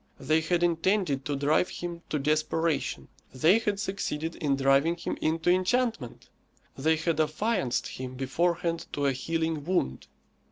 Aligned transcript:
They 0.19 0.41
had 0.41 0.63
intended 0.63 1.25
to 1.25 1.35
drive 1.35 1.69
him 1.69 2.01
to 2.09 2.17
desperation; 2.17 3.07
they 3.31 3.59
had 3.59 3.79
succeeded 3.79 4.35
in 4.37 4.55
driving 4.55 4.95
him 4.95 5.15
into 5.21 5.51
enchantment. 5.51 6.27
They 6.75 6.95
had 6.95 7.19
affianced 7.19 7.85
him 7.87 8.15
beforehand 8.15 8.87
to 8.93 9.05
a 9.05 9.11
healing 9.11 9.63
wound. 9.63 10.07